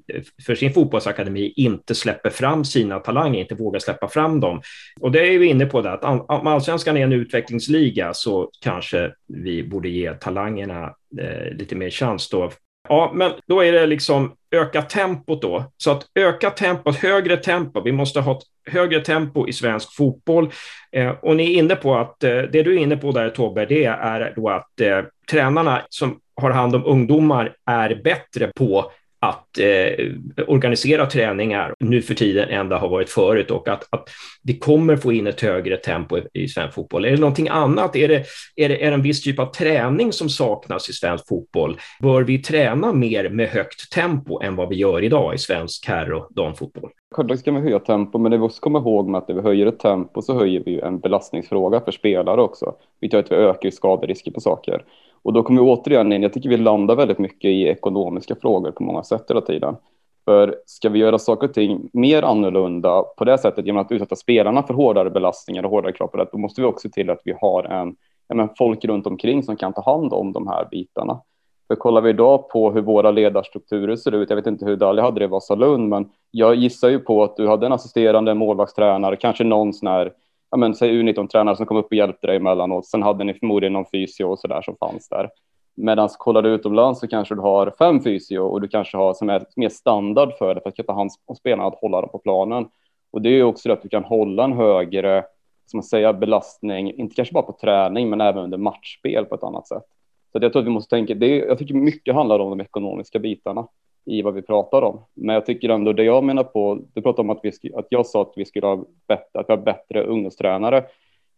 för 0.46 0.54
sin 0.54 0.72
fotbollsakademi 0.72 1.52
inte 1.56 1.94
släpper 1.94 2.30
fram 2.30 2.64
sina 2.64 2.98
talanger, 2.98 3.40
inte 3.40 3.54
vågar 3.54 3.80
släppa 3.80 4.08
fram 4.08 4.40
dem. 4.40 4.62
Och 5.00 5.12
det 5.12 5.34
är 5.34 5.38
vi 5.38 5.46
inne 5.46 5.66
på, 5.66 5.82
det, 5.82 5.92
att 5.92 6.04
om 6.04 6.46
allsvenskan 6.46 6.96
är 6.96 7.04
en 7.04 7.12
utvecklingsliga 7.12 8.14
så 8.14 8.50
kanske 8.60 9.12
vi 9.28 9.62
borde 9.62 9.88
ge 9.88 10.14
talangerna 10.14 10.94
eh, 11.20 11.56
lite 11.56 11.76
mer 11.76 11.90
chans 11.90 12.28
då. 12.28 12.50
Ja, 12.88 13.12
men 13.14 13.32
då 13.46 13.60
är 13.60 13.72
det 13.72 13.86
liksom 13.86 14.34
öka 14.54 14.82
tempot 14.82 15.42
då. 15.42 15.72
Så 15.76 15.90
att 15.90 16.06
öka 16.14 16.50
tempot, 16.50 16.96
högre 16.96 17.36
tempo. 17.36 17.80
Vi 17.80 17.92
måste 17.92 18.20
ha 18.20 18.32
ett 18.32 18.72
högre 18.72 19.00
tempo 19.00 19.48
i 19.48 19.52
svensk 19.52 19.96
fotboll. 19.96 20.52
Eh, 20.92 21.08
och 21.08 21.36
ni 21.36 21.54
är 21.54 21.58
inne 21.58 21.76
på 21.76 21.96
att 21.96 22.24
eh, 22.24 22.30
det 22.30 22.62
du 22.62 22.74
är 22.74 22.78
inne 22.78 22.96
på 22.96 23.12
där 23.12 23.30
Tobbe, 23.30 23.66
det 23.66 23.84
är 23.84 24.32
då 24.36 24.48
att 24.48 24.80
eh, 24.80 25.00
tränarna 25.30 25.82
som 25.88 26.18
har 26.40 26.50
hand 26.50 26.74
om 26.74 26.84
ungdomar 26.84 27.56
är 27.66 28.00
bättre 28.04 28.52
på 28.56 28.90
att 29.28 29.58
eh, 29.58 30.06
organisera 30.46 31.06
träningar 31.06 31.74
nu 31.80 32.02
för 32.02 32.14
tiden 32.14 32.48
än 32.48 32.68
det 32.68 32.76
har 32.76 32.88
varit 32.88 33.10
förut 33.10 33.50
och 33.50 33.68
att, 33.68 33.86
att 33.90 34.08
vi 34.42 34.58
kommer 34.58 34.96
få 34.96 35.12
in 35.12 35.26
ett 35.26 35.40
högre 35.40 35.76
tempo 35.76 36.18
i, 36.18 36.22
i 36.32 36.48
svensk 36.48 36.74
fotboll. 36.74 37.04
Är 37.04 37.10
det 37.10 37.20
någonting 37.20 37.48
annat? 37.48 37.96
Är 37.96 38.08
det, 38.08 38.24
är 38.56 38.68
det 38.68 38.84
är 38.84 38.92
en 38.92 39.02
viss 39.02 39.22
typ 39.22 39.38
av 39.38 39.46
träning 39.46 40.12
som 40.12 40.28
saknas 40.28 40.88
i 40.88 40.92
svensk 40.92 41.28
fotboll? 41.28 41.78
Bör 42.02 42.22
vi 42.22 42.38
träna 42.38 42.92
mer 42.92 43.28
med 43.28 43.48
högt 43.48 43.92
tempo 43.92 44.42
än 44.42 44.56
vad 44.56 44.68
vi 44.68 44.76
gör 44.76 45.04
idag 45.04 45.34
i 45.34 45.38
svensk 45.38 45.86
herr 45.88 46.12
och 46.12 46.28
damfotboll? 46.30 46.90
Självklart 47.14 47.40
ska 47.40 47.52
vi 47.52 47.60
höja 47.60 47.78
tempo, 47.78 48.18
men 48.18 48.30
det 48.30 48.36
vi 48.36 48.40
måste 48.40 48.60
komma 48.60 48.78
ihåg 48.78 49.08
med 49.08 49.18
att 49.18 49.28
när 49.28 49.34
vi 49.34 49.42
höjer 49.42 49.66
ett 49.66 49.78
tempo 49.78 50.22
så 50.22 50.38
höjer 50.38 50.62
vi 50.66 50.80
en 50.80 51.00
belastningsfråga 51.00 51.80
för 51.80 51.92
spelare 51.92 52.42
också. 52.42 52.74
Vi 53.00 53.08
tar 53.08 53.18
att 53.18 53.32
vi 53.32 53.36
ökar 53.36 53.70
skaderisker 53.70 54.30
på 54.30 54.40
saker. 54.40 54.84
Och 55.24 55.32
då 55.32 55.42
kommer 55.42 55.62
vi 55.62 55.68
återigen 55.68 56.12
in, 56.12 56.22
jag 56.22 56.32
tycker 56.32 56.48
vi 56.48 56.56
landar 56.56 56.96
väldigt 56.96 57.18
mycket 57.18 57.48
i 57.48 57.62
ekonomiska 57.62 58.34
frågor 58.34 58.70
på 58.70 58.82
många 58.82 59.02
sätt 59.02 59.24
hela 59.28 59.40
tiden. 59.40 59.76
För 60.24 60.56
ska 60.66 60.88
vi 60.88 60.98
göra 60.98 61.18
saker 61.18 61.48
och 61.48 61.54
ting 61.54 61.90
mer 61.92 62.22
annorlunda 62.22 63.02
på 63.02 63.24
det 63.24 63.38
sättet 63.38 63.66
genom 63.66 63.82
att 63.82 63.92
utsätta 63.92 64.16
spelarna 64.16 64.62
för 64.62 64.74
hårdare 64.74 65.10
belastningar 65.10 65.62
och 65.62 65.70
hårdare 65.70 65.92
krav 65.92 66.06
på 66.06 66.16
det, 66.16 66.26
då 66.32 66.38
måste 66.38 66.60
vi 66.60 66.66
också 66.66 66.88
se 66.88 66.92
till 66.92 67.10
att 67.10 67.20
vi 67.24 67.34
har 67.40 67.64
en, 67.64 67.96
men, 68.34 68.48
folk 68.58 68.84
runt 68.84 69.06
omkring 69.06 69.42
som 69.42 69.56
kan 69.56 69.72
ta 69.72 69.82
hand 69.82 70.12
om 70.12 70.32
de 70.32 70.48
här 70.48 70.68
bitarna. 70.70 71.20
För 71.68 71.74
kollar 71.74 72.00
vi 72.00 72.10
idag 72.10 72.48
på 72.48 72.72
hur 72.72 72.80
våra 72.80 73.10
ledarstrukturer 73.10 73.96
ser 73.96 74.12
ut, 74.12 74.30
jag 74.30 74.36
vet 74.36 74.46
inte 74.46 74.64
hur 74.64 74.76
Dali 74.76 75.02
hade 75.02 75.20
det 75.20 75.24
i 75.24 75.28
Vasalund, 75.28 75.88
men 75.88 76.08
jag 76.30 76.54
gissar 76.54 76.88
ju 76.88 76.98
på 76.98 77.24
att 77.24 77.36
du 77.36 77.48
hade 77.48 77.66
en 77.66 77.72
assisterande 77.72 78.34
målvaktstränare, 78.34 79.16
kanske 79.16 79.44
någon 79.44 79.72
sån 79.72 79.88
här 79.88 80.12
ja, 80.54 80.58
men, 80.58 80.74
säg 80.74 80.90
U19-tränare 81.02 81.56
som 81.56 81.66
kom 81.66 81.76
upp 81.76 81.86
och 81.86 81.92
hjälpte 81.92 82.26
dig 82.26 82.36
emellanåt. 82.36 82.86
Sen 82.86 83.02
hade 83.02 83.24
ni 83.24 83.34
förmodligen 83.34 83.72
någon 83.72 83.84
fysio 83.92 84.24
och 84.24 84.38
så 84.38 84.46
där 84.48 84.62
som 84.62 84.76
fanns 84.76 85.08
där. 85.08 85.30
Medan 85.74 86.08
kollar 86.18 86.42
du 86.42 86.48
utomlands 86.48 87.00
så 87.00 87.08
kanske 87.08 87.34
du 87.34 87.40
har 87.40 87.74
fem 87.78 88.00
fysio 88.00 88.38
och 88.38 88.60
du 88.60 88.68
kanske 88.68 88.96
har 88.96 89.14
som 89.14 89.30
är 89.30 89.44
mer 89.56 89.68
standard 89.68 90.32
för 90.38 90.54
det 90.54 90.60
för 90.60 90.70
att 90.70 90.86
ta 90.86 90.92
hand 90.92 91.10
om 91.26 91.36
spelarna 91.36 91.68
att 91.68 91.80
hålla 91.80 92.00
dem 92.00 92.10
på 92.10 92.18
planen. 92.18 92.68
Och 93.10 93.22
det 93.22 93.28
är 93.28 93.32
ju 93.32 93.42
också 93.42 93.68
det 93.68 93.72
att 93.72 93.82
du 93.82 93.88
kan 93.88 94.04
hålla 94.04 94.44
en 94.44 94.52
högre 94.52 95.24
som 95.66 95.76
man 95.76 95.84
säger, 95.84 96.12
belastning, 96.12 96.92
inte 96.92 97.14
kanske 97.14 97.34
bara 97.34 97.42
på 97.42 97.56
träning, 97.60 98.10
men 98.10 98.20
även 98.20 98.44
under 98.44 98.58
matchspel 98.58 99.24
på 99.24 99.34
ett 99.34 99.44
annat 99.44 99.68
sätt. 99.68 99.84
Så 100.32 100.38
jag 100.42 100.52
tror 100.52 100.62
att 100.62 100.66
vi 100.66 100.72
måste 100.72 100.96
tänka, 100.96 101.14
det 101.14 101.26
är, 101.26 101.46
jag 101.46 101.58
tycker 101.58 101.74
mycket 101.74 102.14
handlar 102.14 102.38
om 102.38 102.50
de 102.50 102.60
ekonomiska 102.60 103.18
bitarna 103.18 103.66
i 104.04 104.22
vad 104.22 104.34
vi 104.34 104.42
pratar 104.42 104.82
om. 104.82 105.04
Men 105.14 105.34
jag 105.34 105.46
tycker 105.46 105.68
ändå 105.68 105.92
det 105.92 106.04
jag 106.04 106.24
menar 106.24 106.44
på, 106.44 106.78
du 106.94 107.02
pratar 107.02 107.22
om 107.22 107.30
att, 107.30 107.40
vi, 107.42 107.72
att 107.74 107.86
jag 107.88 108.06
sa 108.06 108.22
att 108.22 108.32
vi 108.36 108.44
skulle 108.44 108.66
ha 108.66 108.84
bättre, 109.08 109.40
att 109.40 109.48
vi 109.48 109.52
har 109.52 109.62
bättre 109.62 110.04
ungdomstränare. 110.04 110.84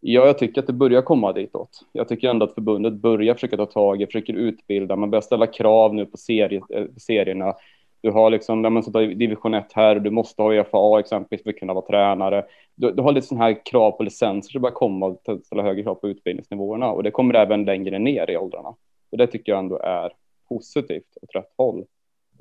Ja, 0.01 0.27
jag 0.27 0.39
tycker 0.39 0.61
att 0.61 0.67
det 0.67 0.73
börjar 0.73 1.03
komma 1.03 1.33
ditåt. 1.33 1.81
Jag 1.93 2.09
tycker 2.09 2.29
ändå 2.29 2.45
att 2.45 2.55
förbundet 2.55 2.93
börjar 2.93 3.35
försöka 3.35 3.57
ta 3.57 3.67
tag 3.67 4.03
i, 4.03 4.07
försöker 4.07 4.35
utbilda, 4.35 4.97
man 4.97 5.11
börjar 5.11 5.23
ställa 5.23 5.47
krav 5.47 5.95
nu 5.95 6.07
på 6.07 6.17
serie, 6.17 6.63
eh, 6.71 6.85
serierna. 6.97 7.55
Du 8.01 8.11
har 8.11 8.31
liksom, 8.31 8.63
när 8.63 8.71
man 8.71 8.83
ska 8.83 9.01
division 9.01 9.55
1 9.55 9.73
här, 9.73 9.95
du 9.95 10.11
måste 10.11 10.43
ha 10.43 10.55
EFA 10.55 11.01
exempelvis 11.01 11.43
för 11.43 11.51
att 11.51 11.59
kunna 11.59 11.75
vara 11.75 11.87
tränare. 11.87 12.45
Du, 12.75 12.93
du 12.93 13.03
har 13.03 13.13
lite 13.13 13.27
sådana 13.27 13.45
här 13.45 13.67
krav 13.67 13.91
på 13.91 14.03
licenser 14.03 14.53
som 14.53 14.63
börjar 14.63 14.75
komma 14.75 15.07
och 15.07 15.23
ställa 15.45 15.63
högre 15.63 15.83
krav 15.83 15.95
på 15.95 16.09
utbildningsnivåerna 16.09 16.93
och 16.93 17.03
det 17.03 17.11
kommer 17.11 17.35
även 17.35 17.65
längre 17.65 17.99
ner 17.99 18.31
i 18.31 18.37
åldrarna. 18.37 18.75
Och 19.11 19.19
det 19.19 19.27
tycker 19.27 19.53
jag 19.53 19.59
ändå 19.59 19.79
är 19.79 20.13
positivt 20.49 21.17
åt 21.23 21.35
rätt 21.35 21.53
håll. 21.57 21.85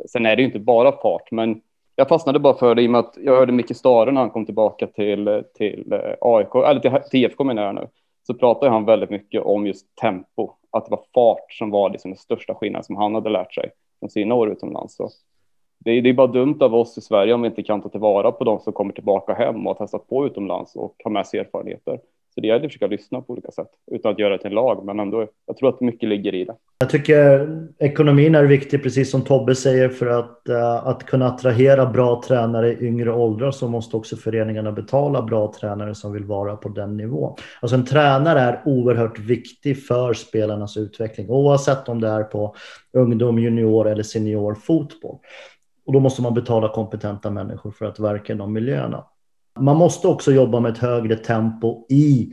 Sen 0.09 0.25
är 0.25 0.35
det 0.35 0.41
ju 0.41 0.45
inte 0.45 0.59
bara 0.59 0.91
fart, 0.91 1.31
men 1.31 1.61
jag 1.95 2.07
fastnade 2.07 2.39
bara 2.39 2.53
för 2.53 2.75
det 2.75 2.81
i 2.81 2.87
och 2.87 2.91
med 2.91 2.99
att 2.99 3.17
jag 3.21 3.35
hörde 3.35 3.51
Micke 3.51 3.75
Stare 3.75 4.11
när 4.11 4.21
han 4.21 4.29
kom 4.29 4.45
tillbaka 4.45 4.87
till, 4.87 5.43
till 5.53 5.93
eh, 5.93 6.15
AIK, 6.21 6.55
eller 6.55 6.79
till, 6.79 6.91
till 7.09 7.23
IFK 7.25 7.43
menar 7.43 7.63
jag 7.63 7.75
nu, 7.75 7.87
så 8.27 8.33
pratade 8.33 8.71
han 8.71 8.85
väldigt 8.85 9.09
mycket 9.09 9.41
om 9.41 9.67
just 9.67 9.95
tempo, 9.95 10.51
att 10.71 10.85
det 10.85 10.91
var 10.91 11.03
fart 11.13 11.53
som 11.53 11.69
var 11.69 11.89
liksom 11.89 12.11
den 12.11 12.17
största 12.17 12.55
skillnaden 12.55 12.83
som 12.83 12.95
han 12.95 13.15
hade 13.15 13.29
lärt 13.29 13.53
sig 13.53 13.71
från 13.99 14.09
sina 14.09 14.35
år 14.35 14.51
utomlands. 14.51 14.95
Så 14.95 15.09
det, 15.79 15.91
är, 15.91 16.01
det 16.01 16.09
är 16.09 16.13
bara 16.13 16.27
dumt 16.27 16.57
av 16.59 16.75
oss 16.75 16.97
i 16.97 17.01
Sverige 17.01 17.33
om 17.33 17.41
vi 17.41 17.47
inte 17.47 17.63
kan 17.63 17.81
ta 17.81 17.89
tillvara 17.89 18.31
på 18.31 18.43
de 18.43 18.59
som 18.59 18.73
kommer 18.73 18.93
tillbaka 18.93 19.33
hem 19.33 19.67
och 19.67 19.77
har 19.77 19.85
testat 19.85 20.07
på 20.09 20.25
utomlands 20.25 20.75
och 20.75 20.95
har 21.03 21.11
med 21.11 21.27
sig 21.27 21.39
erfarenheter. 21.39 21.99
Så 22.35 22.41
det 22.41 22.47
gäller 22.47 22.65
att 22.65 22.71
försöka 22.71 22.87
lyssna 22.87 23.21
på 23.21 23.33
olika 23.33 23.51
sätt 23.51 23.67
utan 23.91 24.11
att 24.11 24.19
göra 24.19 24.33
det 24.33 24.37
till 24.37 24.47
en 24.47 24.55
lag. 24.55 24.85
Men 24.85 24.99
ändå, 24.99 25.27
jag 25.47 25.57
tror 25.57 25.69
att 25.69 25.81
mycket 25.81 26.09
ligger 26.09 26.35
i 26.35 26.45
det. 26.45 26.55
Jag 26.79 26.89
tycker 26.89 27.47
ekonomin 27.79 28.35
är 28.35 28.43
viktig, 28.43 28.83
precis 28.83 29.11
som 29.11 29.21
Tobbe 29.21 29.55
säger, 29.55 29.89
för 29.89 30.07
att, 30.07 30.41
uh, 30.49 30.87
att 30.87 31.03
kunna 31.03 31.27
attrahera 31.27 31.85
bra 31.85 32.21
tränare 32.27 32.73
i 32.73 32.87
yngre 32.87 33.13
åldrar 33.13 33.51
så 33.51 33.67
måste 33.67 33.97
också 33.97 34.15
föreningarna 34.15 34.71
betala 34.71 35.21
bra 35.21 35.53
tränare 35.59 35.95
som 35.95 36.13
vill 36.13 36.23
vara 36.23 36.55
på 36.55 36.69
den 36.69 36.97
nivån. 36.97 37.35
Alltså 37.61 37.75
en 37.75 37.85
tränare 37.85 38.39
är 38.39 38.61
oerhört 38.65 39.19
viktig 39.19 39.85
för 39.85 40.13
spelarnas 40.13 40.77
utveckling, 40.77 41.29
oavsett 41.29 41.89
om 41.89 42.01
det 42.01 42.07
är 42.07 42.23
på 42.23 42.55
ungdom, 42.93 43.39
junior 43.39 43.87
eller 43.87 44.03
senior 44.03 44.55
fotboll. 44.55 45.17
Och 45.85 45.93
då 45.93 45.99
måste 45.99 46.21
man 46.21 46.33
betala 46.33 46.69
kompetenta 46.69 47.29
människor 47.29 47.71
för 47.71 47.85
att 47.85 47.99
verka 47.99 48.33
i 48.33 48.35
de 48.35 48.53
miljöerna. 48.53 49.03
Man 49.59 49.77
måste 49.77 50.07
också 50.07 50.31
jobba 50.31 50.59
med 50.59 50.71
ett 50.71 50.77
högre 50.77 51.15
tempo 51.15 51.85
i 51.89 52.31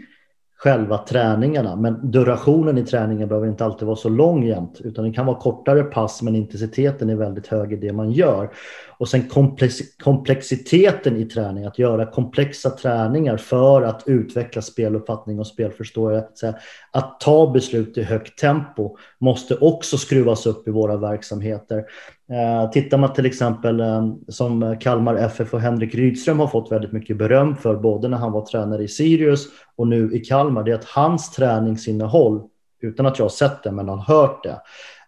själva 0.63 0.99
träningarna, 0.99 1.77
men 1.77 2.11
durationen 2.11 2.79
i 2.79 2.85
träningen 2.85 3.29
behöver 3.29 3.49
inte 3.49 3.65
alltid 3.65 3.87
vara 3.87 3.97
så 3.97 4.09
lång 4.09 4.45
jämt, 4.45 4.81
utan 4.85 5.05
det 5.05 5.13
kan 5.13 5.27
vara 5.27 5.39
kortare 5.39 5.83
pass, 5.83 6.23
men 6.23 6.37
intensiteten 6.37 7.11
är 7.11 7.17
väldigt 7.17 7.47
hög 7.47 7.73
i 7.73 7.77
det 7.77 7.93
man 7.93 8.13
gör. 8.13 8.51
Och 8.99 9.09
sen 9.09 9.29
komplex 9.29 9.77
komplexiteten 10.03 11.17
i 11.17 11.25
träning, 11.25 11.65
att 11.65 11.79
göra 11.79 12.07
komplexa 12.07 12.71
träningar 12.71 13.37
för 13.37 13.83
att 13.83 14.03
utveckla 14.07 14.63
speluppfattning 14.63 15.39
och 15.39 15.47
spelförståelse. 15.47 16.55
Att 16.93 17.21
ta 17.21 17.51
beslut 17.51 17.99
i 17.99 18.03
högt 18.03 18.39
tempo 18.39 18.97
måste 19.19 19.57
också 19.57 19.99
skruvas 19.99 20.47
upp 20.47 20.69
i 20.69 20.71
våra 20.71 20.97
verksamheter. 20.97 21.85
Eh, 22.33 22.71
tittar 22.71 22.99
man 22.99 23.13
till 23.13 23.27
exempel 23.27 23.81
eh, 23.81 24.07
som 24.29 24.77
Kalmar 24.81 25.15
FF 25.15 25.55
och 25.55 25.61
Henrik 25.61 25.95
Rydström 25.95 26.39
har 26.39 26.47
fått 26.47 26.73
väldigt 26.73 26.93
mycket 26.93 27.17
beröm 27.17 27.57
för, 27.57 27.77
både 27.77 28.09
när 28.09 28.17
han 28.17 28.33
var 28.33 28.47
tränare 28.47 28.83
i 28.83 28.89
Sirius 28.89 29.47
och 29.77 29.89
nu 29.89 30.15
i 30.15 30.19
Kalmar, 30.19 30.63
det 30.63 30.71
är 30.71 30.75
att 30.75 30.85
hans 30.85 31.31
träningsinnehåll, 31.31 32.43
utan 32.83 33.07
att 33.07 33.19
jag 33.19 33.25
har 33.25 33.31
sett 33.31 33.63
det 33.63 33.73
men 33.73 33.89
har 33.89 33.97
hört 33.97 34.43
det, 34.43 34.61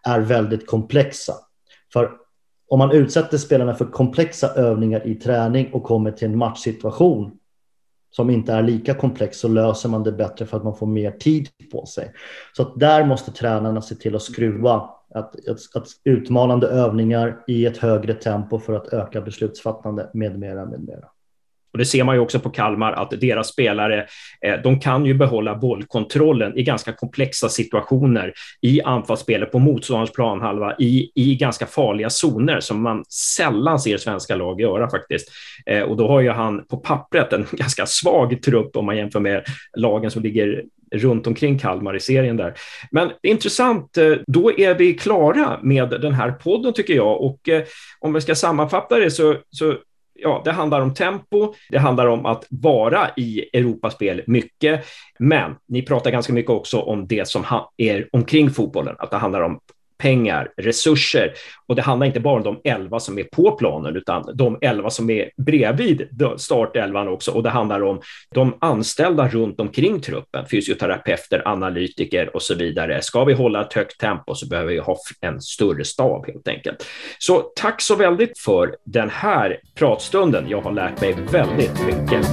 är 0.03 0.21
väldigt 0.21 0.67
komplexa. 0.67 1.33
För 1.93 2.11
om 2.69 2.79
man 2.79 2.93
utsätter 2.93 3.39
spelarna 3.39 3.75
för 3.75 3.85
komplexa 3.85 4.49
övningar 4.49 5.07
i 5.07 5.15
träning 5.15 5.73
och 5.73 5.83
kommer 5.83 6.11
till 6.11 6.29
en 6.29 6.39
matchsituation 6.39 7.33
som 8.11 8.31
inte 8.31 8.53
är 8.53 8.63
lika 8.63 8.95
komplex 8.95 9.39
så 9.39 9.49
löser 9.49 9.89
man 9.89 10.03
det 10.03 10.13
bättre 10.13 10.47
för 10.47 10.57
att 10.57 10.65
man 10.65 10.77
får 10.77 10.87
mer 10.87 11.11
tid 11.11 11.49
på 11.73 11.87
sig. 11.87 12.13
Så 12.57 12.63
att 12.63 12.81
där 12.81 13.05
måste 13.05 13.33
tränarna 13.33 13.83
se 13.83 13.95
till 13.95 14.17
att 14.17 14.23
skruva 14.23 14.91
att, 15.15 15.49
att, 15.49 15.77
att 15.77 15.87
utmanande 16.05 16.69
övningar 16.69 17.45
i 17.47 17.67
ett 17.67 17.77
högre 17.77 18.15
tempo 18.15 18.59
för 18.59 18.73
att 18.73 18.93
öka 18.93 19.21
beslutsfattande 19.21 20.11
med 20.15 20.39
mera, 20.39 20.67
med 20.67 20.81
mera. 20.81 21.09
Och 21.75 21.79
det 21.79 21.85
ser 21.85 22.05
man 22.05 22.15
ju 22.15 22.21
också 22.21 22.41
på 22.41 22.51
Kalmar 22.51 22.93
att 22.93 23.11
deras 23.21 23.49
spelare, 23.49 24.07
eh, 24.47 24.55
de 24.63 24.81
kan 24.81 25.07
ju 25.07 25.15
behålla 25.15 25.55
bollkontrollen 25.55 26.59
i 26.59 26.63
ganska 26.63 26.93
komplexa 26.93 27.49
situationer 27.49 28.33
i 28.61 28.83
anfallsspelet 28.83 29.53
på 29.53 29.59
motståndarens 29.59 30.13
planhalva 30.13 30.75
i, 30.79 31.11
i 31.15 31.35
ganska 31.35 31.67
farliga 31.67 32.11
zoner 32.11 32.61
som 32.61 32.83
man 32.83 33.05
sällan 33.09 33.81
ser 33.81 33.97
svenska 33.97 34.37
lag 34.37 34.61
göra 34.61 34.91
faktiskt. 34.91 35.29
Eh, 35.67 35.83
och 35.83 35.97
då 35.97 36.09
har 36.09 36.21
ju 36.21 36.31
han 36.31 36.65
på 36.65 36.77
pappret 36.77 37.33
en 37.33 37.47
ganska 37.53 37.87
svag 37.87 38.43
trupp 38.43 38.77
om 38.77 38.87
man 38.87 38.97
jämför 38.97 39.21
med 39.21 39.45
lagen 39.77 40.11
som 40.11 40.23
ligger 40.23 40.65
runt 40.95 41.27
omkring 41.27 41.59
Kalmar 41.59 41.97
i 41.97 42.01
serien 42.01 42.37
där. 42.37 42.55
Men 42.91 43.11
intressant, 43.23 43.97
eh, 43.97 44.13
då 44.27 44.59
är 44.59 44.75
vi 44.75 44.95
klara 44.95 45.59
med 45.63 45.89
den 45.89 46.15
här 46.15 46.33
podden 46.33 46.73
tycker 46.73 46.95
jag 46.95 47.23
och 47.23 47.49
om 48.01 48.13
vi 48.13 48.21
ska 48.21 48.35
sammanfatta 48.35 48.99
det 48.99 49.11
så, 49.11 49.37
så 49.51 49.77
ja, 50.15 50.43
det 50.45 50.53
handlar 50.53 50.81
om 50.81 50.95
tempo, 50.95 51.55
det 51.71 51.79
handlar 51.79 52.07
om 52.07 52.27
att 52.27 52.47
vara 52.51 53.11
i 53.17 53.51
Europaspel 53.53 54.23
mycket, 54.27 54.85
men 55.19 55.55
ni 55.69 55.83
pratar 55.83 56.11
ganska 56.11 56.33
mycket 56.33 56.51
också 56.51 56.81
om 56.81 57.07
det 57.07 57.29
som 57.29 57.45
är 57.77 58.09
omkring 58.13 58.51
fotbollen, 58.51 58.97
att 58.99 59.11
det 59.11 59.17
handlar 59.17 59.41
om 59.41 59.61
pengar, 59.99 60.49
resurser. 60.57 61.33
Och 61.67 61.77
det 61.77 61.83
handlar 61.83 62.07
inte 62.07 62.21
bara 62.21 62.37
om 62.37 62.43
de 62.43 62.61
elva 62.71 63.01
som 63.01 63.19
är 63.19 63.25
på 63.25 63.51
planen, 63.51 63.97
utan 63.97 64.25
de 64.35 64.59
elva 64.61 64.91
som 64.91 65.11
är 65.11 65.31
bredvid 65.37 66.09
startelvan 66.37 67.09
också. 67.09 67.31
Och 67.31 67.43
det 67.43 67.51
handlar 67.51 67.83
om 67.83 68.01
de 68.35 68.59
anställda 68.61 69.29
runt 69.29 69.61
omkring 69.61 70.01
truppen, 70.01 70.47
fysioterapeuter, 70.51 71.43
analytiker 71.45 72.37
och 72.37 72.43
så 72.43 72.55
vidare. 72.55 73.03
Ska 73.03 73.25
vi 73.25 73.33
hålla 73.33 73.61
ett 73.61 73.73
högt 73.73 74.01
tempo 74.01 74.35
så 74.35 74.49
behöver 74.49 74.73
vi 74.73 74.79
ha 74.79 74.97
en 75.21 75.41
större 75.41 75.85
stab 75.85 76.27
helt 76.27 76.49
enkelt. 76.49 76.87
Så 77.19 77.41
tack 77.57 77.83
så 77.83 77.97
väldigt 77.97 78.39
för 78.39 78.77
den 78.85 79.11
här 79.11 79.61
pratstunden. 79.75 80.45
Jag 80.49 80.61
har 80.61 80.73
lärt 80.73 81.01
mig 81.01 81.17
väldigt 81.31 81.87
mycket. 81.87 82.27